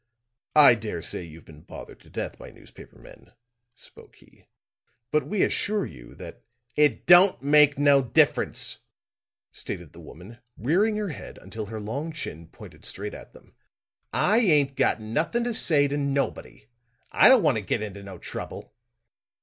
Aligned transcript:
"I 0.55 0.73
dare 0.73 1.03
say 1.03 1.21
you've 1.21 1.45
been 1.45 1.61
bothered 1.61 1.99
to 1.99 2.09
death 2.09 2.39
by 2.39 2.49
newspaper 2.49 2.97
men," 2.97 3.33
spoke 3.75 4.15
he. 4.15 4.47
"But 5.11 5.27
we 5.27 5.43
assure 5.43 5.85
you 5.85 6.15
that" 6.15 6.41
"It 6.85 7.05
don't 7.05 7.43
make 7.43 7.77
no 7.77 8.01
difference," 8.01 8.79
stated 9.51 9.93
the 9.93 9.99
woman, 9.99 10.39
rearing 10.57 10.95
her 10.95 11.09
head 11.09 11.37
until 11.37 11.67
her 11.67 11.79
long 11.79 12.11
chin 12.13 12.47
pointed 12.47 12.83
straight 12.83 13.13
at 13.13 13.33
them. 13.33 13.53
"I 14.11 14.39
ain't 14.39 14.75
got 14.75 14.99
nothing 14.99 15.43
to 15.43 15.53
say 15.53 15.87
to 15.89 15.97
nobody. 15.97 16.65
I 17.11 17.29
don't 17.29 17.43
want 17.43 17.57
to 17.57 17.61
get 17.61 17.83
into 17.83 18.01
no 18.01 18.17
trouble." 18.17 18.73